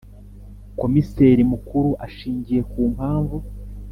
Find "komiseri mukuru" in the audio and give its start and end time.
0.79-1.89